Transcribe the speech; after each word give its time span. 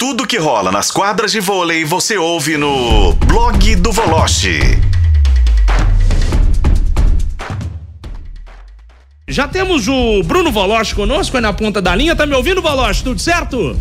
Tudo 0.00 0.26
que 0.26 0.38
rola 0.38 0.72
nas 0.72 0.90
quadras 0.90 1.30
de 1.30 1.40
vôlei 1.40 1.84
você 1.84 2.16
ouve 2.16 2.56
no 2.56 3.12
blog 3.12 3.76
do 3.76 3.92
Voloche. 3.92 4.58
Já 9.28 9.46
temos 9.46 9.88
o 9.88 10.22
Bruno 10.22 10.50
Voloche 10.50 10.94
conosco 10.94 11.36
aí 11.36 11.42
na 11.42 11.52
ponta 11.52 11.82
da 11.82 11.94
linha. 11.94 12.16
Tá 12.16 12.24
me 12.24 12.34
ouvindo, 12.34 12.62
Voloche? 12.62 13.04
Tudo 13.04 13.20
certo? 13.20 13.76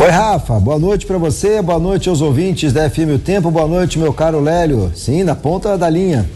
Oi, 0.00 0.10
Rafa. 0.10 0.58
Boa 0.58 0.80
noite 0.80 1.06
para 1.06 1.18
você, 1.18 1.62
boa 1.62 1.78
noite 1.78 2.08
aos 2.08 2.20
ouvintes 2.20 2.72
da 2.72 2.90
FM 2.90 3.14
O 3.14 3.18
Tempo, 3.20 3.48
boa 3.48 3.68
noite, 3.68 3.96
meu 3.96 4.12
caro 4.12 4.40
Lélio. 4.40 4.90
Sim, 4.96 5.22
na 5.22 5.36
ponta 5.36 5.78
da 5.78 5.88
linha. 5.88 6.28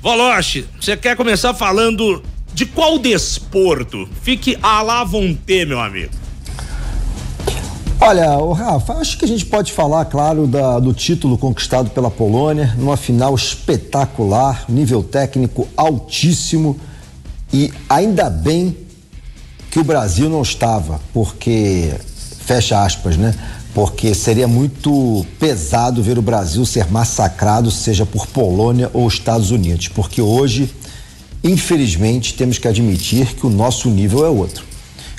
Voloche, 0.00 0.64
você 0.80 0.96
quer 0.96 1.16
começar 1.16 1.52
falando 1.54 2.22
de 2.54 2.64
qual 2.64 3.00
desporto? 3.00 4.08
Fique 4.22 4.56
à 4.62 4.80
la 4.80 5.02
vontade, 5.02 5.66
meu 5.66 5.80
amigo. 5.80 6.25
Olha, 8.08 8.38
o 8.38 8.52
Rafa, 8.52 8.92
acho 8.92 9.18
que 9.18 9.24
a 9.24 9.28
gente 9.28 9.44
pode 9.44 9.72
falar, 9.72 10.04
claro, 10.04 10.46
da, 10.46 10.78
do 10.78 10.94
título 10.94 11.36
conquistado 11.36 11.90
pela 11.90 12.08
Polônia, 12.08 12.72
numa 12.78 12.96
final 12.96 13.34
espetacular, 13.34 14.64
nível 14.68 15.02
técnico 15.02 15.66
altíssimo 15.76 16.78
e 17.52 17.72
ainda 17.88 18.30
bem 18.30 18.76
que 19.72 19.80
o 19.80 19.82
Brasil 19.82 20.30
não 20.30 20.40
estava, 20.40 21.00
porque, 21.12 21.94
fecha 22.44 22.80
aspas, 22.80 23.16
né? 23.16 23.34
Porque 23.74 24.14
seria 24.14 24.46
muito 24.46 25.26
pesado 25.40 26.00
ver 26.00 26.16
o 26.16 26.22
Brasil 26.22 26.64
ser 26.64 26.88
massacrado, 26.88 27.72
seja 27.72 28.06
por 28.06 28.28
Polônia 28.28 28.88
ou 28.94 29.08
Estados 29.08 29.50
Unidos, 29.50 29.88
porque 29.88 30.22
hoje, 30.22 30.72
infelizmente, 31.42 32.34
temos 32.34 32.56
que 32.56 32.68
admitir 32.68 33.34
que 33.34 33.48
o 33.48 33.50
nosso 33.50 33.90
nível 33.90 34.24
é 34.24 34.28
outro. 34.28 34.64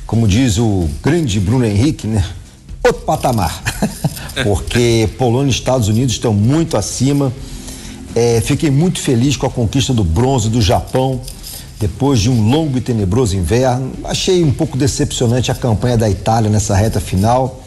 Como 0.06 0.26
diz 0.26 0.58
o 0.58 0.88
grande 1.04 1.38
Bruno 1.38 1.66
Henrique, 1.66 2.08
né? 2.08 2.24
Outro 2.88 3.04
patamar, 3.04 3.64
porque 4.44 5.10
Polônia 5.18 5.50
e 5.50 5.54
Estados 5.54 5.88
Unidos 5.88 6.14
estão 6.14 6.34
muito 6.34 6.78
acima. 6.78 7.32
É, 8.16 8.42
fiquei 8.42 8.72
muito 8.72 9.00
feliz 9.00 9.38
com 9.38 9.46
a 9.46 9.50
conquista 9.50 9.94
do 9.94 10.04
bronze 10.04 10.50
do 10.50 10.62
Japão 10.62 11.22
depois 11.80 12.20
de 12.20 12.30
um 12.30 12.50
longo 12.50 12.78
e 12.78 12.82
tenebroso 12.82 13.36
inverno. 13.36 13.92
Achei 14.04 14.44
um 14.44 14.52
pouco 14.52 14.78
decepcionante 14.78 15.52
a 15.52 15.56
campanha 15.56 15.98
da 15.98 16.10
Itália 16.10 16.50
nessa 16.50 16.76
reta 16.76 17.00
final. 17.00 17.62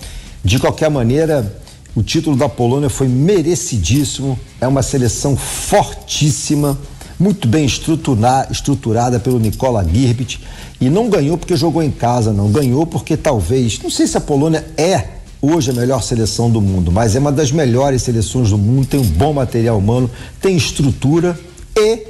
De 0.45 0.59
qualquer 0.59 0.91
maneira, 0.91 1.61
o 1.95 2.03
título 2.03 2.37
da 2.37 2.49
Polônia 2.49 2.91
foi 2.91 3.07
merecidíssimo. 3.07 4.39
É 4.61 4.67
uma 4.67 4.83
seleção 4.83 5.37
fortíssima, 5.37 6.77
muito 7.21 7.47
bem 7.47 7.67
estruturada 7.67 9.21
pelo 9.21 9.39
Nikola 9.39 9.85
Girbit. 9.85 10.41
E 10.81 10.89
não 10.89 11.11
ganhou 11.11 11.37
porque 11.37 11.55
jogou 11.55 11.83
em 11.83 11.91
casa, 11.91 12.33
não. 12.33 12.51
Ganhou 12.51 12.87
porque 12.87 13.15
talvez, 13.15 13.79
não 13.83 13.91
sei 13.91 14.07
se 14.07 14.17
a 14.17 14.21
Polônia 14.21 14.67
é 14.79 15.21
hoje 15.43 15.71
a 15.71 15.75
melhor 15.75 16.03
seleção 16.03 16.51
do 16.51 16.61
mundo, 16.61 16.91
mas 16.91 17.15
é 17.15 17.19
uma 17.19 17.31
das 17.31 17.53
melhores 17.53 18.03
seleções 18.03 18.51
do 18.51 18.59
mundo, 18.59 18.87
tem 18.87 19.01
um 19.01 19.05
bom 19.05 19.35
material 19.35 19.79
humano, 19.79 20.11
tem 20.41 20.57
estrutura 20.57 21.39
e 21.77 22.07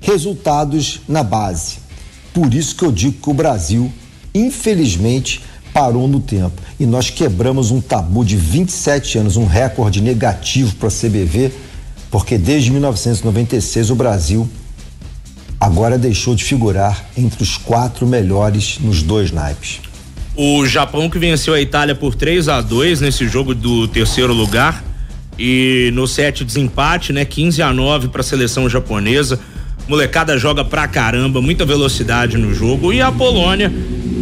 resultados 0.00 1.00
na 1.08 1.22
base. 1.22 1.76
Por 2.32 2.54
isso 2.54 2.74
que 2.76 2.84
eu 2.84 2.92
digo 2.92 3.20
que 3.20 3.30
o 3.30 3.34
Brasil, 3.34 3.92
infelizmente, 4.34 5.40
parou 5.72 6.06
no 6.06 6.20
tempo. 6.20 6.60
E 6.78 6.86
nós 6.86 7.10
quebramos 7.10 7.70
um 7.70 7.80
tabu 7.80 8.24
de 8.24 8.36
27 8.36 9.18
anos, 9.18 9.36
um 9.36 9.46
recorde 9.46 10.00
negativo 10.00 10.74
para 10.76 10.88
a 10.88 10.90
CBV, 10.90 11.52
porque 12.12 12.36
desde 12.36 12.70
1996 12.70 13.90
o 13.90 13.94
Brasil 13.96 14.48
agora 15.58 15.96
deixou 15.96 16.34
de 16.34 16.44
figurar 16.44 17.06
entre 17.16 17.42
os 17.42 17.56
quatro 17.56 18.06
melhores 18.06 18.78
nos 18.78 19.02
dois 19.02 19.32
naipes. 19.32 19.80
O 20.36 20.66
Japão 20.66 21.08
que 21.08 21.18
venceu 21.18 21.54
a 21.54 21.60
Itália 21.60 21.94
por 21.94 22.14
3 22.14 22.50
a 22.50 22.60
2 22.60 23.00
nesse 23.00 23.26
jogo 23.26 23.54
do 23.54 23.88
terceiro 23.88 24.34
lugar 24.34 24.84
e 25.38 25.90
no 25.94 26.06
set 26.06 26.44
desempate, 26.44 27.14
né, 27.14 27.24
15 27.24 27.62
a 27.62 27.72
9 27.72 28.08
para 28.08 28.20
a 28.20 28.24
seleção 28.24 28.68
japonesa. 28.68 29.40
Molecada 29.88 30.36
joga 30.36 30.62
pra 30.64 30.86
caramba, 30.86 31.40
muita 31.40 31.64
velocidade 31.64 32.36
no 32.36 32.54
jogo 32.54 32.92
e 32.92 33.00
a 33.00 33.10
Polônia, 33.10 33.72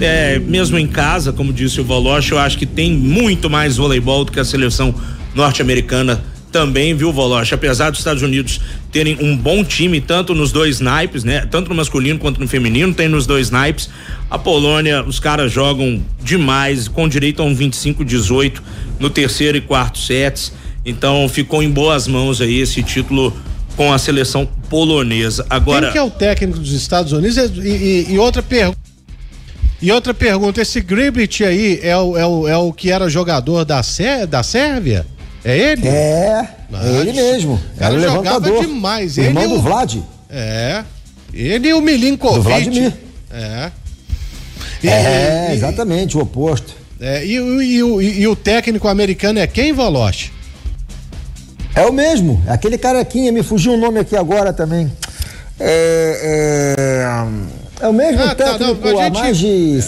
é, 0.01 0.39
mesmo 0.39 0.79
em 0.79 0.87
casa, 0.87 1.33
como 1.33 1.53
disse 1.53 1.81
o 1.81 1.85
Voloche, 1.85 2.33
eu 2.33 2.39
acho 2.39 2.57
que 2.57 2.67
tem 2.67 2.93
muito 2.93 3.51
mais 3.51 3.77
voleibol 3.77 4.25
do 4.25 4.31
que 4.31 4.39
a 4.39 4.45
seleção 4.45 4.95
norte-americana 5.35 6.23
também, 6.51 6.95
viu, 6.95 7.13
Voloche? 7.13 7.55
Apesar 7.55 7.91
dos 7.91 8.01
Estados 8.01 8.23
Unidos 8.23 8.61
terem 8.93 9.17
um 9.21 9.37
bom 9.37 9.65
time, 9.65 10.01
tanto 10.01 10.35
nos 10.35 10.53
dois 10.53 10.81
naipes, 10.81 11.25
né? 11.25 11.47
Tanto 11.51 11.69
no 11.71 11.75
masculino 11.75 12.19
quanto 12.19 12.41
no 12.41 12.49
feminino, 12.49 12.93
tem 12.93 13.09
nos 13.09 13.27
dois 13.27 13.51
naipes. 13.51 13.89
A 14.31 14.39
Polônia, 14.39 15.03
os 15.05 15.19
caras 15.21 15.53
jogam 15.53 16.03
demais, 16.23 16.89
com 16.89 17.09
direito 17.09 17.43
a 17.43 17.45
um 17.45 17.55
25-18 17.57 18.61
no 18.99 19.09
terceiro 19.09 19.57
e 19.57 19.61
quarto 19.61 19.99
sets. 19.99 20.53
Então 20.85 21.29
ficou 21.29 21.63
em 21.63 21.71
boas 21.71 22.07
mãos 22.07 22.41
aí 22.41 22.61
esse 22.61 22.83
título 22.83 23.37
com 23.77 23.93
a 23.93 23.99
seleção 23.99 24.47
polonesa. 24.69 25.47
Agora. 25.49 25.87
Quem 25.87 25.93
que 25.93 25.99
é 25.99 26.03
o 26.03 26.11
técnico 26.11 26.59
dos 26.59 26.73
Estados 26.73 27.13
Unidos? 27.13 27.37
E, 27.37 27.69
e, 27.69 28.13
e 28.13 28.19
outra 28.19 28.43
pergunta. 28.43 28.79
E 29.83 29.91
outra 29.91 30.13
pergunta, 30.13 30.61
esse 30.61 30.81
Griblich 30.83 31.43
aí 31.43 31.81
é 31.83 31.97
o, 31.97 32.17
é 32.17 32.27
o, 32.27 32.49
é 32.49 32.57
o 32.57 32.71
que 32.71 32.91
era 32.91 33.09
jogador 33.09 33.65
da, 33.65 33.83
Sé, 33.83 34.27
da 34.27 34.43
Sérvia? 34.43 35.07
É 35.45 35.57
ele? 35.57 35.89
É, 35.89 36.49
Mas, 36.71 36.85
é 36.85 37.01
ele 37.01 37.13
mesmo. 37.13 37.61
Cara, 37.79 37.95
era 37.95 38.03
o 38.03 38.07
levantador. 38.07 38.67
demais. 38.67 39.17
Ele 39.17 39.29
irmão 39.29 39.49
do 39.49 39.55
o, 39.55 39.61
Vlad. 39.61 39.97
É. 40.29 40.85
Ele 41.33 41.69
e 41.69 41.73
o 41.75 41.81
Milinkovic. 41.81 42.37
Do 42.37 42.43
Vladimir. 42.43 42.93
É. 43.33 43.71
E, 44.83 44.89
é, 44.89 45.49
e, 45.51 45.55
exatamente, 45.55 46.17
o 46.17 46.21
oposto. 46.21 46.75
É, 47.01 47.25
e, 47.25 47.37
e, 47.37 47.79
e, 48.21 48.27
o 48.27 48.37
técnico 48.37 48.87
americano 48.87 49.39
é 49.39 49.47
quem, 49.47 49.73
Valoche? 49.73 50.31
É 51.75 51.87
o 51.87 51.93
mesmo, 51.93 52.43
aquele 52.47 52.77
carequinha, 52.77 53.33
me 53.33 53.43
fugiu 53.43 53.73
o 53.73 53.77
nome 53.77 54.01
aqui 54.01 54.17
agora 54.17 54.53
também. 54.53 54.93
É, 55.59 56.77
é, 57.81 57.85
é 57.85 57.89
o 57.89 57.93
mesmo 57.93 58.23
ah, 58.23 58.35
técnico 58.35 58.75
tá, 58.77 58.91
não, 58.91 58.99
há 58.99 59.05
gente, 59.05 59.13
mais 59.15 59.39
de. 59.39 59.79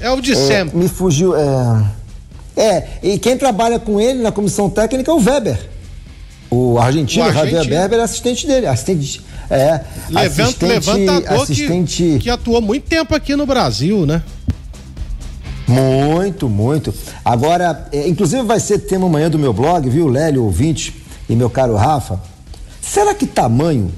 É, 0.00 0.06
é 0.06 0.10
o 0.10 0.20
de 0.20 0.36
sempre. 0.36 0.76
Me 0.76 0.88
fugiu. 0.88 1.34
É, 1.34 1.84
é, 2.58 2.88
e 3.02 3.18
quem 3.18 3.36
trabalha 3.36 3.78
com 3.78 4.00
ele 4.00 4.22
na 4.22 4.32
comissão 4.32 4.68
técnica 4.68 5.10
é 5.10 5.14
o 5.14 5.22
Weber. 5.22 5.58
O 6.50 6.78
argentino, 6.78 7.24
o 7.24 7.28
argentino. 7.28 7.62
Javier 7.62 7.82
Weber, 7.82 7.98
é 7.98 8.02
assistente 8.02 8.46
dele. 8.46 8.66
Assistente, 8.66 9.20
é, 9.50 9.80
Levanta, 10.08 10.42
assistente, 10.42 10.90
levantador 10.90 11.40
assistente... 11.42 12.02
Que, 12.02 12.18
que 12.18 12.30
atuou 12.30 12.60
muito 12.60 12.84
tempo 12.88 13.14
aqui 13.14 13.36
no 13.36 13.46
Brasil, 13.46 14.06
né? 14.06 14.22
Muito, 15.66 16.48
muito. 16.48 16.94
Agora, 17.22 17.88
é, 17.92 18.08
inclusive 18.08 18.42
vai 18.42 18.58
ser 18.58 18.78
tema 18.78 19.06
amanhã 19.06 19.28
do 19.28 19.38
meu 19.38 19.52
blog, 19.52 19.88
viu, 19.90 20.08
Lélio, 20.08 20.44
ouvinte 20.44 20.94
e 21.28 21.36
meu 21.36 21.50
caro 21.50 21.76
Rafa. 21.76 22.18
Será 22.80 23.14
que 23.14 23.26
tamanho 23.26 23.92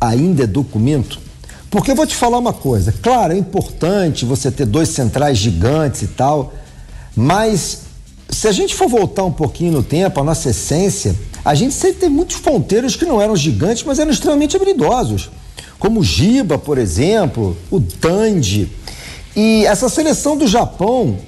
ainda 0.00 0.44
é 0.44 0.46
documento? 0.46 1.18
Porque 1.68 1.90
eu 1.90 1.96
vou 1.96 2.06
te 2.06 2.14
falar 2.14 2.38
uma 2.38 2.52
coisa. 2.52 2.94
Claro, 3.02 3.32
é 3.32 3.36
importante 3.36 4.24
você 4.24 4.50
ter 4.50 4.64
dois 4.64 4.90
centrais 4.90 5.36
gigantes 5.36 6.02
e 6.02 6.06
tal, 6.06 6.54
mas 7.16 7.87
se 8.30 8.46
a 8.46 8.52
gente 8.52 8.74
for 8.74 8.88
voltar 8.88 9.24
um 9.24 9.32
pouquinho 9.32 9.72
no 9.72 9.82
tempo, 9.82 10.20
a 10.20 10.24
nossa 10.24 10.50
essência, 10.50 11.14
a 11.44 11.54
gente 11.54 11.74
sempre 11.74 12.00
teve 12.00 12.14
muitos 12.14 12.36
ponteiros 12.36 12.94
que 12.94 13.04
não 13.04 13.20
eram 13.20 13.34
gigantes, 13.34 13.82
mas 13.84 13.98
eram 13.98 14.10
extremamente 14.10 14.56
habilidosos. 14.56 15.30
Como 15.78 16.00
o 16.00 16.04
Giba, 16.04 16.58
por 16.58 16.76
exemplo, 16.76 17.56
o 17.70 17.80
Tandy. 17.80 18.70
E 19.34 19.64
essa 19.64 19.88
seleção 19.88 20.36
do 20.36 20.46
Japão 20.46 21.18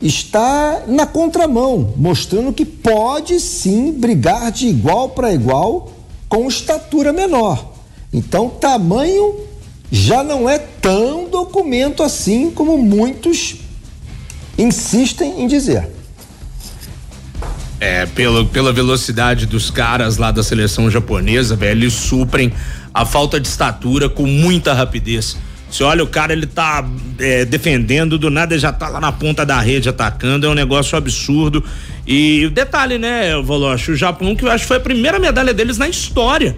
está 0.00 0.84
na 0.86 1.04
contramão, 1.04 1.92
mostrando 1.96 2.52
que 2.52 2.64
pode 2.64 3.38
sim 3.38 3.92
brigar 3.92 4.50
de 4.50 4.68
igual 4.68 5.10
para 5.10 5.34
igual 5.34 5.92
com 6.28 6.48
estatura 6.48 7.12
menor. 7.12 7.72
Então, 8.12 8.48
tamanho 8.48 9.34
já 9.90 10.22
não 10.22 10.48
é 10.48 10.58
tão 10.58 11.28
documento 11.28 12.02
assim 12.02 12.50
como 12.50 12.78
muitos 12.78 13.56
insistem 14.56 15.42
em 15.42 15.46
dizer. 15.46 15.99
É, 17.80 18.04
pela, 18.04 18.44
pela 18.44 18.72
velocidade 18.72 19.46
dos 19.46 19.70
caras 19.70 20.18
lá 20.18 20.30
da 20.30 20.42
seleção 20.42 20.90
japonesa, 20.90 21.56
velho, 21.56 21.80
eles 21.80 21.94
suprem 21.94 22.52
a 22.92 23.06
falta 23.06 23.40
de 23.40 23.48
estatura 23.48 24.08
com 24.08 24.26
muita 24.26 24.74
rapidez. 24.74 25.36
Você 25.70 25.84
olha 25.84 26.02
o 26.02 26.06
cara, 26.06 26.32
ele 26.32 26.46
tá 26.46 26.86
é, 27.18 27.44
defendendo, 27.44 28.18
do 28.18 28.28
nada 28.28 28.54
ele 28.54 28.60
já 28.60 28.72
tá 28.72 28.88
lá 28.88 29.00
na 29.00 29.12
ponta 29.12 29.46
da 29.46 29.60
rede 29.60 29.88
atacando, 29.88 30.46
é 30.46 30.50
um 30.50 30.54
negócio 30.54 30.98
absurdo. 30.98 31.64
E 32.06 32.50
detalhe, 32.52 32.98
né, 32.98 33.40
Voloche, 33.40 33.92
o 33.92 33.96
Japão 33.96 34.34
que 34.34 34.44
eu 34.44 34.50
acho 34.50 34.64
que 34.64 34.68
foi 34.68 34.78
a 34.78 34.80
primeira 34.80 35.18
medalha 35.18 35.54
deles 35.54 35.78
na 35.78 35.88
história, 35.88 36.56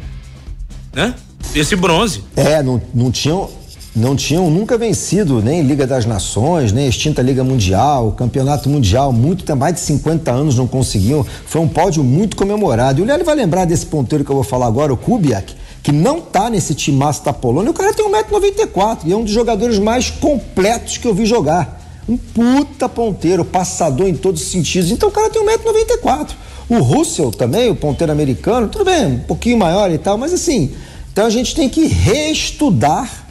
né? 0.95 1.15
Esse 1.55 1.77
bronze. 1.77 2.25
É, 2.35 2.63
não, 2.63 2.83
não 2.95 3.11
tinham 3.11 3.51
não 3.95 4.17
tinham 4.17 4.51
nunca 4.51 4.79
vencido 4.79 5.43
nem 5.43 5.61
Liga 5.61 5.87
das 5.87 6.07
Nações, 6.07 6.73
nem 6.73 6.89
extinta 6.89 7.21
Liga 7.21 7.45
Mundial, 7.45 8.13
Campeonato 8.13 8.69
Mundial, 8.69 9.13
muito 9.13 9.55
mais 9.55 9.75
de 9.75 9.81
50 9.81 10.31
anos 10.31 10.57
não 10.57 10.67
conseguiam. 10.67 11.25
Foi 11.45 11.61
um 11.61 11.69
pódio 11.69 12.03
muito 12.03 12.35
comemorado. 12.35 13.01
E 13.01 13.03
o 13.03 13.07
Lélio 13.07 13.25
vai 13.25 13.35
lembrar 13.35 13.67
desse 13.67 13.85
ponteiro 13.85 14.25
que 14.25 14.31
eu 14.31 14.35
vou 14.35 14.45
falar 14.45 14.67
agora, 14.67 14.95
o 14.95 14.97
Kubiak, 14.97 15.55
que 15.83 15.93
não 15.93 16.23
tá 16.23 16.49
nesse 16.49 16.75
timaço 16.75 17.23
da 17.23 17.35
Polônia. 17.35 17.71
O 17.71 17.75
cara 17.75 17.93
tem 17.93 18.11
1,94m 18.11 19.01
e 19.05 19.13
é 19.13 19.17
um 19.17 19.25
dos 19.25 19.33
jogadores 19.33 19.79
mais 19.79 20.11
completos 20.11 20.97
que 20.97 21.07
eu 21.07 21.15
vi 21.15 21.27
jogar. 21.27 21.81
Um 22.09 22.17
puta 22.17 22.89
ponteiro, 22.89 23.45
passador 23.45 24.09
em 24.09 24.15
todos 24.15 24.41
os 24.41 24.51
sentidos. 24.51 24.91
Então 24.91 25.11
o 25.11 25.13
cara 25.13 25.29
tem 25.29 25.45
1,94m. 25.45 26.29
O 26.71 26.79
Russell 26.79 27.31
também, 27.31 27.71
o 27.71 27.77
ponteiro 27.77 28.11
americano, 28.11 28.69
tudo 28.69 28.87
bem, 28.87 29.07
um 29.07 29.19
pouquinho 29.19 29.59
maior 29.59 29.91
e 29.91 29.99
tal, 29.99 30.17
mas 30.17 30.33
assim, 30.33 30.73
então 31.13 31.27
a 31.27 31.31
gente 31.31 31.55
tem 31.55 31.69
que 31.69 31.87
reestudar 31.87 33.22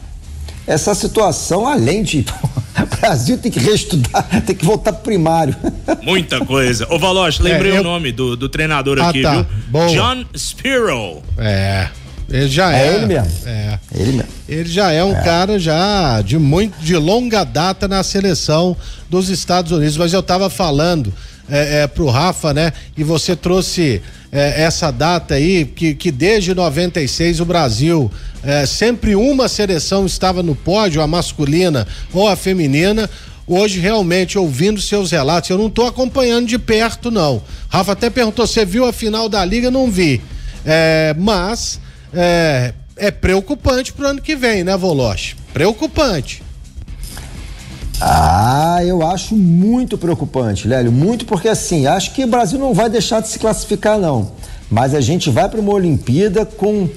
essa 0.72 0.94
situação, 0.94 1.66
além 1.66 2.02
de. 2.02 2.24
O 2.80 2.96
Brasil 3.00 3.36
tem 3.36 3.52
que 3.52 3.60
reestudar, 3.60 4.26
tem 4.46 4.56
que 4.56 4.64
voltar 4.64 4.92
pro 4.92 5.02
primário. 5.02 5.54
Muita 6.02 6.44
coisa. 6.44 6.86
Ô, 6.90 6.98
Valoche, 6.98 7.42
lembrei 7.42 7.72
é, 7.72 7.76
eu... 7.76 7.80
o 7.80 7.84
nome 7.84 8.12
do, 8.12 8.36
do 8.36 8.48
treinador 8.48 8.98
ah, 9.00 9.10
aqui, 9.10 9.22
tá. 9.22 9.34
viu? 9.34 9.46
Boa. 9.68 9.88
John 9.88 10.24
Spiro. 10.34 11.22
É. 11.38 11.88
Ele 12.30 12.48
já 12.48 12.72
é. 12.72 12.86
É 12.86 12.94
ele 12.94 13.06
mesmo. 13.06 13.32
É. 13.44 13.50
é 13.50 13.78
ele 13.94 14.12
mesmo. 14.12 14.32
Ele 14.48 14.68
já 14.68 14.90
é 14.90 15.04
um 15.04 15.14
é. 15.14 15.22
cara 15.22 15.58
já 15.58 16.22
de 16.22 16.38
muito 16.38 16.78
de 16.80 16.96
longa 16.96 17.44
data 17.44 17.86
na 17.86 18.02
seleção 18.02 18.76
dos 19.10 19.28
Estados 19.28 19.70
Unidos, 19.70 19.96
mas 19.98 20.12
eu 20.14 20.22
tava 20.22 20.48
falando 20.48 21.12
é, 21.50 21.82
é, 21.82 21.86
pro 21.86 22.08
Rafa, 22.08 22.54
né? 22.54 22.72
E 22.96 23.04
você 23.04 23.36
trouxe 23.36 24.00
é, 24.32 24.62
essa 24.62 24.90
data 24.90 25.34
aí, 25.34 25.66
que, 25.66 25.94
que 25.94 26.10
desde 26.10 26.54
96 26.54 27.40
o 27.40 27.44
Brasil, 27.44 28.10
é, 28.42 28.64
sempre 28.64 29.14
uma 29.14 29.46
seleção 29.46 30.06
estava 30.06 30.42
no 30.42 30.54
pódio, 30.56 31.02
a 31.02 31.06
masculina 31.06 31.86
ou 32.14 32.26
a 32.26 32.34
feminina. 32.34 33.10
Hoje, 33.46 33.78
realmente, 33.78 34.38
ouvindo 34.38 34.80
seus 34.80 35.10
relatos, 35.10 35.50
eu 35.50 35.58
não 35.58 35.66
estou 35.66 35.86
acompanhando 35.86 36.46
de 36.46 36.58
perto, 36.58 37.10
não. 37.10 37.42
Rafa 37.68 37.92
até 37.92 38.08
perguntou: 38.08 38.46
você 38.46 38.64
viu 38.64 38.86
a 38.86 38.92
final 38.92 39.28
da 39.28 39.44
liga? 39.44 39.70
Não 39.70 39.90
vi. 39.90 40.22
É, 40.64 41.14
mas 41.18 41.78
é, 42.14 42.72
é 42.96 43.10
preocupante 43.10 43.92
pro 43.92 44.06
ano 44.06 44.22
que 44.22 44.34
vem, 44.34 44.64
né, 44.64 44.76
Voloche? 44.76 45.36
Preocupante. 45.52 46.42
Ah, 48.00 48.80
eu 48.84 49.06
acho 49.06 49.36
muito 49.36 49.96
preocupante, 49.96 50.66
Lélio, 50.66 50.90
muito 50.90 51.24
porque 51.24 51.48
assim, 51.48 51.86
acho 51.86 52.12
que 52.12 52.24
o 52.24 52.28
Brasil 52.28 52.58
não 52.58 52.74
vai 52.74 52.90
deixar 52.90 53.20
de 53.20 53.28
se 53.28 53.38
classificar 53.38 53.98
não, 53.98 54.32
mas 54.70 54.94
a 54.94 55.00
gente 55.00 55.30
vai 55.30 55.48
para 55.48 55.60
uma 55.60 55.72
Olimpíada 55.72 56.44
com 56.44 56.88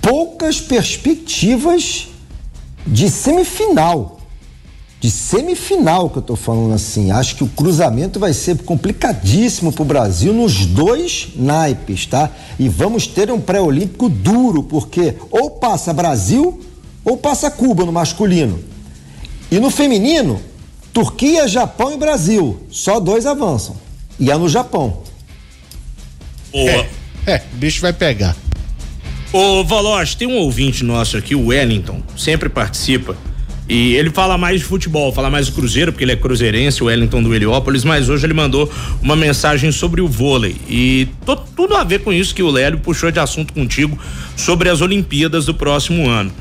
poucas 0.00 0.60
perspectivas 0.60 2.08
de 2.86 3.08
semifinal. 3.08 4.18
De 5.00 5.10
semifinal 5.10 6.08
que 6.08 6.18
eu 6.18 6.22
tô 6.22 6.36
falando 6.36 6.74
assim. 6.74 7.10
Acho 7.10 7.34
que 7.34 7.42
o 7.42 7.48
cruzamento 7.48 8.20
vai 8.20 8.32
ser 8.32 8.62
complicadíssimo 8.62 9.72
pro 9.72 9.84
Brasil 9.84 10.32
nos 10.32 10.64
dois 10.64 11.30
naipes, 11.34 12.06
tá? 12.06 12.30
E 12.56 12.68
vamos 12.68 13.06
ter 13.08 13.30
um 13.30 13.40
pré-olímpico 13.40 14.08
duro, 14.08 14.62
porque 14.62 15.16
ou 15.30 15.50
passa 15.50 15.92
Brasil 15.92 16.60
ou 17.04 17.16
passa 17.16 17.50
Cuba 17.50 17.84
no 17.84 17.92
masculino. 17.92 18.60
E 19.52 19.60
no 19.60 19.70
feminino, 19.70 20.40
Turquia, 20.94 21.46
Japão 21.46 21.92
e 21.92 21.98
Brasil. 21.98 22.66
Só 22.70 22.98
dois 22.98 23.26
avançam. 23.26 23.76
E 24.18 24.30
é 24.30 24.38
no 24.38 24.48
Japão. 24.48 25.02
É, 26.54 26.86
é, 27.26 27.42
o 27.52 27.56
bicho 27.56 27.82
vai 27.82 27.92
pegar. 27.92 28.34
Ô, 29.30 29.62
Valoche, 29.62 30.16
tem 30.16 30.26
um 30.26 30.38
ouvinte 30.38 30.82
nosso 30.82 31.18
aqui, 31.18 31.34
o 31.34 31.48
Wellington, 31.48 32.00
sempre 32.16 32.48
participa. 32.48 33.14
E 33.68 33.94
ele 33.94 34.08
fala 34.08 34.38
mais 34.38 34.60
de 34.60 34.66
futebol, 34.66 35.12
fala 35.12 35.28
mais 35.28 35.48
do 35.48 35.52
Cruzeiro, 35.52 35.92
porque 35.92 36.04
ele 36.04 36.12
é 36.12 36.16
cruzeirense, 36.16 36.82
o 36.82 36.86
Wellington 36.86 37.22
do 37.22 37.34
Heliópolis, 37.34 37.84
mas 37.84 38.08
hoje 38.08 38.24
ele 38.24 38.34
mandou 38.34 38.72
uma 39.02 39.14
mensagem 39.14 39.70
sobre 39.70 40.00
o 40.00 40.08
vôlei. 40.08 40.56
E 40.66 41.08
tô, 41.26 41.36
tudo 41.36 41.76
a 41.76 41.84
ver 41.84 42.00
com 42.00 42.10
isso 42.10 42.34
que 42.34 42.42
o 42.42 42.50
Lélio 42.50 42.78
puxou 42.78 43.10
de 43.10 43.20
assunto 43.20 43.52
contigo 43.52 43.98
sobre 44.34 44.70
as 44.70 44.80
Olimpíadas 44.80 45.44
do 45.44 45.52
próximo 45.52 46.08
ano. 46.08 46.32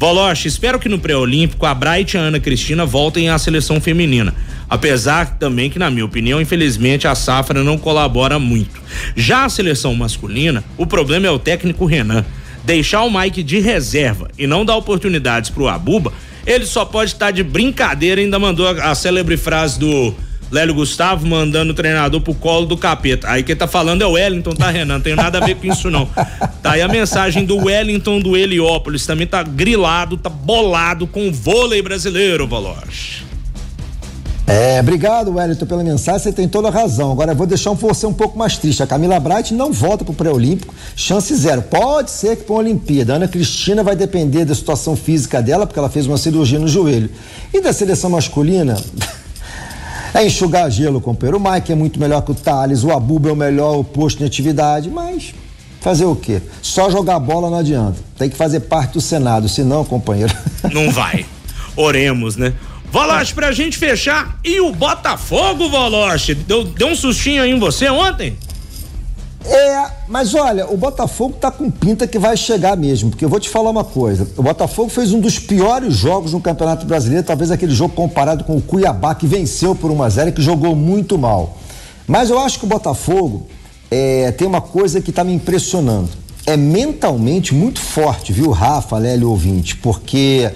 Voloche, 0.00 0.48
espero 0.48 0.78
que 0.78 0.88
no 0.88 0.98
pré-olímpico 0.98 1.66
a 1.66 1.74
Bright 1.74 2.16
e 2.16 2.18
a 2.18 2.22
Ana 2.22 2.40
Cristina 2.40 2.86
voltem 2.86 3.28
à 3.28 3.38
seleção 3.38 3.78
feminina. 3.78 4.34
Apesar 4.66 5.36
também 5.38 5.68
que, 5.68 5.78
na 5.78 5.90
minha 5.90 6.06
opinião, 6.06 6.40
infelizmente 6.40 7.06
a 7.06 7.14
safra 7.14 7.62
não 7.62 7.76
colabora 7.76 8.38
muito. 8.38 8.80
Já 9.14 9.44
a 9.44 9.50
seleção 9.50 9.94
masculina, 9.94 10.64
o 10.78 10.86
problema 10.86 11.26
é 11.26 11.30
o 11.30 11.38
técnico 11.38 11.84
Renan. 11.84 12.24
Deixar 12.64 13.02
o 13.02 13.10
Mike 13.10 13.42
de 13.42 13.60
reserva 13.60 14.30
e 14.38 14.46
não 14.46 14.64
dar 14.64 14.76
oportunidades 14.76 15.50
pro 15.50 15.68
Abuba, 15.68 16.14
ele 16.46 16.64
só 16.64 16.86
pode 16.86 17.10
estar 17.10 17.26
tá 17.26 17.30
de 17.30 17.42
brincadeira. 17.42 18.22
Ainda 18.22 18.38
mandou 18.38 18.66
a, 18.68 18.92
a 18.92 18.94
célebre 18.94 19.36
frase 19.36 19.78
do 19.78 20.14
Lélio 20.50 20.74
Gustavo 20.74 21.26
mandando 21.26 21.72
o 21.72 21.74
treinador 21.74 22.20
pro 22.20 22.34
colo 22.34 22.66
do 22.66 22.76
capeta. 22.76 23.30
Aí 23.30 23.42
quem 23.42 23.54
tá 23.54 23.68
falando 23.68 24.02
é 24.02 24.06
o 24.06 24.12
Wellington, 24.12 24.54
tá, 24.54 24.70
Renan? 24.70 24.94
Não 24.94 25.00
tem 25.00 25.14
nada 25.14 25.38
a 25.38 25.46
ver 25.46 25.54
com 25.56 25.66
isso, 25.66 25.90
não. 25.90 26.06
Tá 26.62 26.72
aí 26.72 26.82
a 26.82 26.88
mensagem 26.88 27.44
do 27.44 27.56
Wellington 27.56 28.20
do 28.20 28.36
Heliópolis. 28.36 29.06
Também 29.06 29.26
tá 29.26 29.42
grilado, 29.42 30.16
tá 30.16 30.28
bolado 30.28 31.06
com 31.06 31.28
o 31.28 31.32
vôlei 31.32 31.80
brasileiro, 31.80 32.46
Valoche. 32.48 33.30
É, 34.50 34.80
obrigado, 34.80 35.32
Wellington, 35.36 35.64
pela 35.64 35.84
mensagem. 35.84 36.20
Você 36.20 36.32
tem 36.32 36.48
toda 36.48 36.66
a 36.66 36.70
razão. 36.72 37.12
Agora 37.12 37.30
eu 37.30 37.36
vou 37.36 37.46
deixar 37.46 37.72
você 37.72 38.04
um 38.04 38.12
pouco 38.12 38.36
mais 38.36 38.58
triste. 38.58 38.82
A 38.82 38.86
Camila 38.86 39.20
Bright 39.20 39.54
não 39.54 39.72
volta 39.72 40.04
pro 40.04 40.12
pré-olímpico, 40.12 40.74
chance 40.96 41.32
zero. 41.36 41.62
Pode 41.62 42.10
ser 42.10 42.34
que 42.34 42.42
para 42.42 42.54
uma 42.54 42.58
Olimpíada. 42.58 43.12
A 43.12 43.16
Ana 43.16 43.28
Cristina 43.28 43.84
vai 43.84 43.94
depender 43.94 44.44
da 44.44 44.52
situação 44.52 44.96
física 44.96 45.40
dela, 45.40 45.68
porque 45.68 45.78
ela 45.78 45.88
fez 45.88 46.08
uma 46.08 46.18
cirurgia 46.18 46.58
no 46.58 46.66
joelho. 46.66 47.08
E 47.54 47.60
da 47.60 47.72
seleção 47.72 48.10
masculina. 48.10 48.76
É 50.12 50.24
enxugar 50.24 50.70
gelo, 50.70 51.00
companheiro. 51.00 51.38
O 51.38 51.52
Mike 51.52 51.72
é 51.72 51.74
muito 51.74 52.00
melhor 52.00 52.22
que 52.22 52.32
o 52.32 52.34
Thales, 52.34 52.82
o 52.82 52.90
Abuba 52.90 53.28
é 53.28 53.32
o 53.32 53.36
melhor 53.36 53.76
oposto 53.76 54.18
de 54.18 54.24
atividade, 54.24 54.88
mas 54.90 55.34
fazer 55.80 56.04
o 56.04 56.16
quê? 56.16 56.42
Só 56.60 56.90
jogar 56.90 57.18
bola 57.18 57.48
não 57.48 57.58
adianta. 57.58 57.96
Tem 58.18 58.28
que 58.28 58.36
fazer 58.36 58.60
parte 58.60 58.94
do 58.94 59.00
Senado, 59.00 59.48
senão, 59.48 59.84
companheiro. 59.84 60.34
Não 60.72 60.90
vai. 60.90 61.24
Oremos, 61.74 62.36
né? 62.36 62.52
Voloche, 62.92 63.32
pra 63.32 63.52
gente 63.52 63.78
fechar, 63.78 64.38
e 64.44 64.60
o 64.60 64.72
Botafogo, 64.72 65.70
Voloche? 65.70 66.34
Deu, 66.34 66.64
deu 66.64 66.88
um 66.88 66.96
sustinho 66.96 67.42
aí 67.42 67.50
em 67.50 67.58
você 67.58 67.88
ontem? 67.88 68.36
É, 69.44 69.90
mas 70.06 70.34
olha, 70.34 70.70
o 70.70 70.76
Botafogo 70.76 71.34
tá 71.40 71.50
com 71.50 71.70
pinta 71.70 72.06
que 72.06 72.18
vai 72.18 72.36
chegar 72.36 72.76
mesmo, 72.76 73.10
porque 73.10 73.24
eu 73.24 73.28
vou 73.28 73.40
te 73.40 73.48
falar 73.48 73.70
uma 73.70 73.84
coisa. 73.84 74.28
O 74.36 74.42
Botafogo 74.42 74.90
fez 74.90 75.12
um 75.12 75.20
dos 75.20 75.38
piores 75.38 75.94
jogos 75.94 76.32
no 76.32 76.40
Campeonato 76.40 76.84
Brasileiro, 76.84 77.24
talvez 77.26 77.50
aquele 77.50 77.74
jogo 77.74 77.94
comparado 77.94 78.44
com 78.44 78.56
o 78.56 78.60
Cuiabá, 78.60 79.14
que 79.14 79.26
venceu 79.26 79.74
por 79.74 79.90
1 79.90 80.02
a 80.02 80.08
0 80.08 80.28
e 80.28 80.32
que 80.32 80.42
jogou 80.42 80.76
muito 80.76 81.16
mal. 81.16 81.56
Mas 82.06 82.28
eu 82.28 82.38
acho 82.38 82.58
que 82.58 82.64
o 82.64 82.68
Botafogo 82.68 83.46
é, 83.90 84.30
tem 84.32 84.46
uma 84.46 84.60
coisa 84.60 85.00
que 85.00 85.10
tá 85.10 85.24
me 85.24 85.32
impressionando. 85.32 86.10
É 86.46 86.56
mentalmente 86.56 87.54
muito 87.54 87.80
forte, 87.80 88.32
viu, 88.32 88.50
Rafa, 88.50 88.98
Lélio 88.98 89.30
ouvinte, 89.30 89.76
porque 89.76 90.50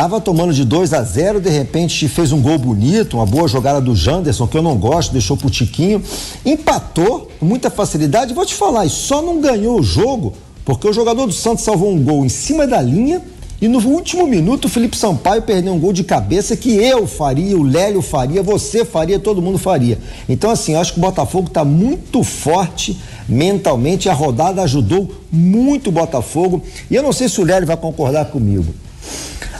Tava 0.00 0.18
tomando 0.18 0.54
de 0.54 0.64
2 0.64 0.94
a 0.94 1.02
0 1.02 1.42
de 1.42 1.50
repente 1.50 2.08
fez 2.08 2.32
um 2.32 2.40
gol 2.40 2.56
bonito, 2.56 3.18
uma 3.18 3.26
boa 3.26 3.46
jogada 3.46 3.82
do 3.82 3.94
Janderson, 3.94 4.46
que 4.46 4.56
eu 4.56 4.62
não 4.62 4.74
gosto, 4.78 5.12
deixou 5.12 5.36
pro 5.36 5.50
Tiquinho. 5.50 6.02
Empatou 6.42 7.30
com 7.38 7.44
muita 7.44 7.68
facilidade. 7.68 8.32
Vou 8.32 8.46
te 8.46 8.54
falar, 8.54 8.88
só 8.88 9.20
não 9.20 9.42
ganhou 9.42 9.78
o 9.78 9.82
jogo 9.82 10.32
porque 10.64 10.88
o 10.88 10.92
jogador 10.94 11.26
do 11.26 11.34
Santos 11.34 11.64
salvou 11.64 11.92
um 11.92 12.02
gol 12.02 12.24
em 12.24 12.30
cima 12.30 12.66
da 12.66 12.80
linha 12.80 13.20
e 13.60 13.68
no 13.68 13.78
último 13.78 14.26
minuto 14.26 14.64
o 14.64 14.68
Felipe 14.70 14.96
Sampaio 14.96 15.42
perdeu 15.42 15.74
um 15.74 15.78
gol 15.78 15.92
de 15.92 16.02
cabeça 16.02 16.56
que 16.56 16.76
eu 16.76 17.06
faria, 17.06 17.54
o 17.54 17.62
Lélio 17.62 18.00
faria, 18.00 18.42
você 18.42 18.86
faria, 18.86 19.18
todo 19.18 19.42
mundo 19.42 19.58
faria. 19.58 19.98
Então, 20.26 20.50
assim, 20.50 20.72
eu 20.72 20.80
acho 20.80 20.94
que 20.94 20.98
o 20.98 21.02
Botafogo 21.02 21.48
está 21.48 21.62
muito 21.62 22.24
forte 22.24 22.96
mentalmente. 23.28 24.08
A 24.08 24.14
rodada 24.14 24.62
ajudou 24.62 25.10
muito 25.30 25.88
o 25.88 25.92
Botafogo. 25.92 26.62
E 26.90 26.94
eu 26.96 27.02
não 27.02 27.12
sei 27.12 27.28
se 27.28 27.38
o 27.38 27.44
Lélio 27.44 27.66
vai 27.66 27.76
concordar 27.76 28.24
comigo. 28.30 28.74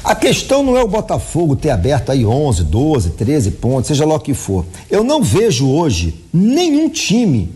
A 0.02 0.14
questão 0.14 0.62
não 0.62 0.76
é 0.76 0.82
o 0.82 0.88
Botafogo 0.88 1.54
ter 1.54 1.70
aberto 1.70 2.10
aí 2.10 2.24
11, 2.24 2.64
12, 2.64 3.10
13 3.10 3.50
pontos, 3.52 3.88
seja 3.88 4.06
lá 4.06 4.14
o 4.14 4.20
que 4.20 4.32
for. 4.32 4.64
Eu 4.90 5.04
não 5.04 5.22
vejo 5.22 5.68
hoje 5.68 6.24
nenhum 6.32 6.88
time, 6.88 7.50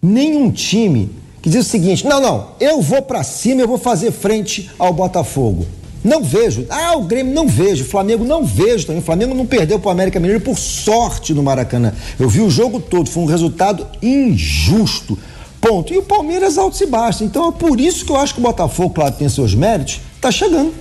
nenhum 0.00 0.50
time 0.50 1.10
que 1.42 1.50
diz 1.50 1.66
o 1.66 1.68
seguinte: 1.68 2.06
não, 2.06 2.20
não, 2.20 2.48
eu 2.60 2.80
vou 2.80 3.02
para 3.02 3.22
cima, 3.24 3.60
eu 3.60 3.68
vou 3.68 3.78
fazer 3.78 4.12
frente 4.12 4.70
ao 4.78 4.92
Botafogo. 4.92 5.66
Não 6.02 6.22
vejo. 6.22 6.64
Ah, 6.70 6.96
o 6.96 7.02
Grêmio 7.02 7.34
não 7.34 7.46
vejo. 7.46 7.84
O 7.84 7.86
Flamengo 7.86 8.24
não 8.24 8.42
vejo 8.42 8.86
também. 8.86 9.02
O 9.02 9.04
Flamengo 9.04 9.34
não 9.34 9.44
perdeu 9.44 9.78
para 9.78 9.88
o 9.88 9.92
América 9.92 10.18
Mineiro 10.18 10.42
por 10.42 10.58
sorte 10.58 11.34
no 11.34 11.42
Maracanã. 11.42 11.92
Eu 12.18 12.28
vi 12.28 12.40
o 12.40 12.48
jogo 12.48 12.80
todo, 12.80 13.10
foi 13.10 13.22
um 13.22 13.26
resultado 13.26 13.86
injusto. 14.00 15.18
Ponto. 15.60 15.92
E 15.92 15.98
o 15.98 16.02
Palmeiras 16.02 16.56
alto 16.56 16.82
e 16.82 16.86
baixo. 16.86 17.22
Então 17.22 17.50
é 17.50 17.52
por 17.52 17.78
isso 17.78 18.06
que 18.06 18.12
eu 18.12 18.16
acho 18.16 18.32
que 18.32 18.40
o 18.40 18.42
Botafogo, 18.42 18.94
claro, 18.94 19.14
tem 19.14 19.28
seus 19.28 19.54
méritos, 19.54 20.00
tá 20.18 20.30
chegando. 20.30 20.72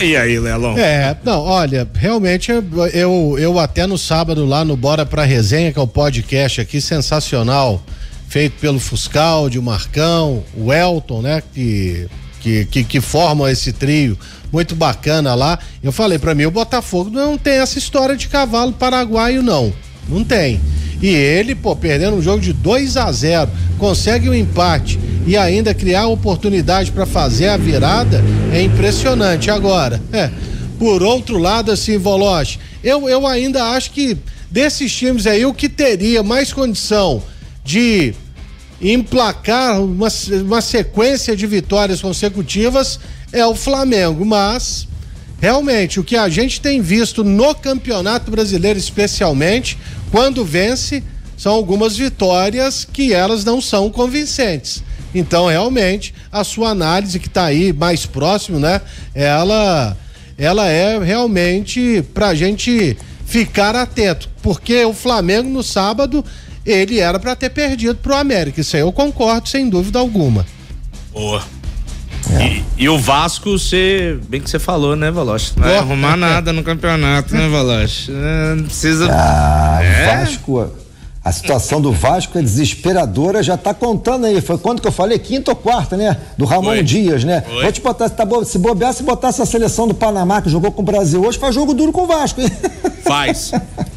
E 0.00 0.16
aí, 0.16 0.38
Lelão? 0.38 0.78
É, 0.78 1.16
não, 1.24 1.40
olha, 1.40 1.88
realmente 1.94 2.50
eu, 2.50 3.38
eu 3.38 3.58
até 3.58 3.86
no 3.86 3.98
sábado 3.98 4.44
lá 4.44 4.64
no 4.64 4.76
Bora 4.76 5.04
Pra 5.04 5.24
Resenha, 5.24 5.72
que 5.72 5.78
é 5.78 5.82
o 5.82 5.86
podcast 5.86 6.60
aqui, 6.60 6.80
sensacional, 6.80 7.82
feito 8.28 8.54
pelo 8.60 8.78
Fuscal, 8.78 9.50
de 9.50 9.60
Marcão, 9.60 10.42
o 10.56 10.72
Elton, 10.72 11.22
né, 11.22 11.42
que, 11.52 12.08
que, 12.40 12.64
que, 12.66 12.84
que 12.84 13.00
formam 13.00 13.48
esse 13.48 13.72
trio 13.72 14.16
muito 14.52 14.74
bacana 14.74 15.34
lá. 15.34 15.58
Eu 15.82 15.92
falei 15.92 16.18
para 16.18 16.34
mim, 16.34 16.44
o 16.44 16.50
Botafogo 16.50 17.10
não 17.10 17.36
tem 17.36 17.54
essa 17.54 17.78
história 17.78 18.16
de 18.16 18.28
cavalo 18.28 18.72
paraguaio, 18.72 19.42
não. 19.42 19.72
Não 20.08 20.24
tem. 20.24 20.60
E 21.00 21.08
ele, 21.08 21.54
pô, 21.54 21.74
perdendo 21.74 22.16
um 22.16 22.22
jogo 22.22 22.40
de 22.40 22.52
2 22.52 22.96
a 22.96 23.10
0 23.10 23.50
consegue 23.78 24.28
um 24.28 24.34
empate 24.34 24.98
e 25.26 25.36
ainda 25.36 25.74
criar 25.74 26.06
oportunidade 26.06 26.90
para 26.92 27.06
fazer 27.06 27.48
a 27.48 27.56
virada 27.56 28.22
é 28.52 28.62
impressionante. 28.62 29.50
Agora, 29.50 30.00
é, 30.12 30.30
Por 30.80 31.02
outro 31.02 31.36
lado, 31.36 31.70
assim, 31.70 31.98
Voloche, 31.98 32.58
eu, 32.82 33.06
eu 33.06 33.26
ainda 33.26 33.62
acho 33.64 33.90
que 33.90 34.16
desses 34.50 34.90
times 34.90 35.26
aí, 35.26 35.44
o 35.44 35.52
que 35.52 35.68
teria 35.68 36.22
mais 36.22 36.54
condição 36.54 37.22
de 37.62 38.14
emplacar 38.80 39.78
uma, 39.78 40.08
uma 40.42 40.62
sequência 40.62 41.36
de 41.36 41.46
vitórias 41.46 42.00
consecutivas 42.00 42.98
é 43.30 43.44
o 43.44 43.54
Flamengo, 43.54 44.24
mas 44.24 44.88
realmente 45.38 46.00
o 46.00 46.04
que 46.04 46.16
a 46.16 46.30
gente 46.30 46.62
tem 46.62 46.80
visto 46.80 47.22
no 47.22 47.54
Campeonato 47.54 48.30
Brasileiro, 48.30 48.78
especialmente, 48.78 49.76
quando 50.10 50.46
vence, 50.46 51.04
são 51.36 51.52
algumas 51.52 51.94
vitórias 51.94 52.86
que 52.90 53.12
elas 53.12 53.44
não 53.44 53.60
são 53.60 53.90
convincentes. 53.90 54.82
Então, 55.14 55.48
realmente, 55.48 56.14
a 56.30 56.44
sua 56.44 56.70
análise 56.70 57.18
que 57.18 57.26
está 57.26 57.44
aí 57.44 57.72
mais 57.72 58.06
próximo, 58.06 58.58
né? 58.58 58.80
Ela, 59.14 59.96
ela 60.38 60.66
é 60.68 60.98
realmente 60.98 62.04
para 62.14 62.28
a 62.28 62.34
gente 62.34 62.96
ficar 63.26 63.76
atento, 63.76 64.28
porque 64.42 64.84
o 64.84 64.92
Flamengo 64.92 65.48
no 65.48 65.62
sábado 65.62 66.24
ele 66.64 66.98
era 66.98 67.18
para 67.18 67.34
ter 67.34 67.50
perdido 67.50 67.96
pro 67.96 68.14
América. 68.14 68.60
Isso 68.60 68.76
aí 68.76 68.82
eu 68.82 68.92
concordo 68.92 69.48
sem 69.48 69.68
dúvida 69.68 69.98
alguma. 69.98 70.46
Boa. 71.12 71.42
É. 72.32 72.46
E, 72.46 72.64
e, 72.78 72.88
o 72.88 72.98
Vasco, 72.98 73.58
você, 73.58 74.18
bem 74.28 74.40
que 74.40 74.50
você 74.50 74.58
falou, 74.58 74.94
né, 74.94 75.10
Valoche? 75.10 75.52
Não 75.56 75.64
vai 75.64 75.78
arrumar 75.78 76.16
nada 76.18 76.52
no 76.52 76.62
campeonato, 76.62 77.34
né, 77.34 77.48
Valoche? 77.48 78.12
É, 78.12 78.54
não 78.54 78.64
precisa. 78.64 79.08
Ah, 79.10 79.78
é? 79.82 80.16
Vasco, 80.16 80.70
a 81.22 81.32
situação 81.32 81.82
do 81.82 81.92
Vasco 81.92 82.38
é 82.38 82.42
desesperadora, 82.42 83.42
já 83.42 83.56
tá 83.56 83.74
contando 83.74 84.24
aí. 84.24 84.40
Foi 84.40 84.56
quando 84.56 84.80
que 84.80 84.88
eu 84.88 84.92
falei? 84.92 85.18
Quinta 85.18 85.50
ou 85.50 85.56
quarta, 85.56 85.96
né? 85.96 86.16
Do 86.38 86.46
Ramon 86.46 86.70
Foi. 86.70 86.82
Dias, 86.82 87.24
né? 87.24 87.42
Foi. 87.42 87.62
Vou 87.62 87.72
te 87.72 87.80
botar, 87.80 88.08
se, 88.08 88.14
tá, 88.14 88.26
se 88.44 88.58
bobear, 88.58 88.92
se 88.94 89.02
botar 89.02 89.28
essa 89.28 89.44
seleção 89.44 89.86
do 89.86 89.92
Panamá 89.92 90.40
que 90.40 90.48
jogou 90.48 90.72
com 90.72 90.80
o 90.80 90.84
Brasil 90.84 91.22
hoje, 91.22 91.38
faz 91.38 91.54
jogo 91.54 91.74
duro 91.74 91.92
com 91.92 92.04
o 92.04 92.06
Vasco, 92.06 92.40
hein? 92.40 92.50
Faz, 93.02 93.50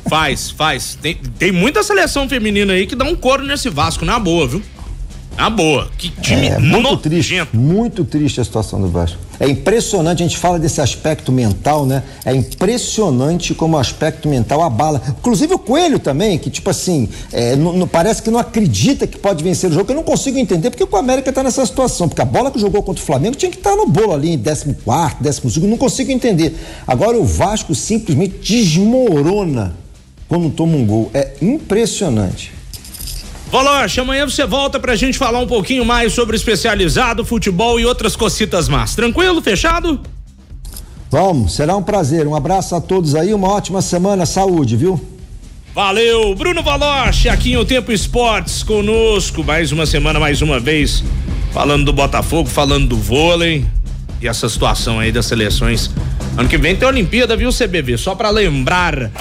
faz, 0.09 0.49
faz. 0.49 0.97
Tem, 0.99 1.15
tem 1.37 1.51
muita 1.51 1.83
seleção 1.83 2.27
feminina 2.27 2.73
aí 2.73 2.87
que 2.87 2.95
dá 2.95 3.05
um 3.05 3.15
couro 3.15 3.45
nesse 3.45 3.69
Vasco, 3.69 4.03
na 4.03 4.17
boa, 4.17 4.47
viu? 4.47 4.61
Na 5.35 5.49
boa. 5.49 5.89
Que 5.97 6.09
time 6.09 6.47
é, 6.47 6.59
muito 6.59 6.83
nojento. 6.83 6.97
triste. 6.97 7.47
Muito 7.51 8.05
triste 8.05 8.39
a 8.39 8.43
situação 8.43 8.79
do 8.79 8.87
Vasco. 8.87 9.17
É 9.39 9.49
impressionante, 9.49 10.21
a 10.21 10.27
gente 10.27 10.37
fala 10.37 10.59
desse 10.59 10.79
aspecto 10.79 11.31
mental, 11.31 11.85
né? 11.85 12.03
É 12.23 12.33
impressionante 12.33 13.53
como 13.53 13.75
o 13.75 13.79
aspecto 13.79 14.29
mental 14.29 14.61
abala. 14.61 15.01
Inclusive 15.19 15.55
o 15.55 15.59
Coelho 15.59 15.99
também, 15.99 16.37
que 16.37 16.49
tipo 16.49 16.69
assim, 16.69 17.09
é, 17.31 17.55
não, 17.55 17.73
não, 17.73 17.87
parece 17.87 18.21
que 18.21 18.29
não 18.29 18.39
acredita 18.39 19.07
que 19.07 19.17
pode 19.17 19.43
vencer 19.43 19.69
o 19.69 19.73
jogo. 19.73 19.91
Eu 19.91 19.95
não 19.95 20.03
consigo 20.03 20.37
entender 20.37 20.69
porque 20.69 20.83
o 20.83 20.97
América 20.97 21.29
está 21.29 21.41
nessa 21.41 21.65
situação. 21.65 22.07
Porque 22.07 22.21
a 22.21 22.25
bola 22.25 22.51
que 22.51 22.59
jogou 22.59 22.83
contra 22.83 23.01
o 23.01 23.05
Flamengo 23.05 23.35
tinha 23.35 23.51
que 23.51 23.57
estar 23.57 23.71
tá 23.71 23.75
no 23.75 23.87
bolo 23.87 24.13
ali, 24.13 24.33
em 24.33 24.39
14, 24.39 25.41
15. 25.41 25.59
Não 25.61 25.77
consigo 25.77 26.11
entender. 26.11 26.55
Agora 26.87 27.17
o 27.17 27.25
Vasco 27.25 27.73
simplesmente 27.73 28.37
desmorona 28.39 29.75
quando 30.27 30.49
toma 30.51 30.77
um 30.77 30.85
gol. 30.85 31.11
É 31.13 31.31
impressionante. 31.41 32.62
Voloche, 33.53 33.99
amanhã 33.99 34.27
você 34.27 34.47
volta 34.47 34.79
pra 34.79 34.95
gente 34.95 35.15
falar 35.15 35.37
um 35.37 35.45
pouquinho 35.45 35.85
mais 35.85 36.11
sobre 36.11 36.35
especializado, 36.35 37.23
futebol 37.23 37.79
e 37.79 37.85
outras 37.85 38.15
cocitas 38.15 38.67
más. 38.67 38.95
Tranquilo? 38.95 39.43
Fechado? 39.43 40.01
Vamos, 41.11 41.53
será 41.53 41.75
um 41.75 41.83
prazer. 41.83 42.25
Um 42.25 42.35
abraço 42.35 42.73
a 42.73 42.81
todos 42.81 43.13
aí, 43.13 43.31
uma 43.31 43.47
ótima 43.47 43.79
semana, 43.79 44.25
saúde, 44.25 44.75
viu? 44.75 44.99
Valeu, 45.71 46.33
Bruno 46.33 46.63
Valoche, 46.63 47.29
aqui 47.29 47.51
em 47.51 47.57
O 47.57 47.63
Tempo 47.63 47.91
Esportes 47.91 48.63
conosco, 48.63 49.43
mais 49.43 49.71
uma 49.71 49.85
semana, 49.85 50.19
mais 50.19 50.41
uma 50.41 50.59
vez, 50.59 51.03
falando 51.51 51.85
do 51.85 51.93
Botafogo, 51.93 52.49
falando 52.49 52.87
do 52.87 52.97
vôlei 52.97 53.67
e 54.19 54.27
essa 54.27 54.49
situação 54.49 54.99
aí 54.99 55.11
das 55.11 55.27
seleções. 55.27 55.91
Ano 56.35 56.49
que 56.49 56.57
vem 56.57 56.75
tem 56.75 56.87
Olimpíada, 56.87 57.37
viu, 57.37 57.51
CBV? 57.51 57.99
Só 57.99 58.15
para 58.15 58.31
lembrar 58.31 59.11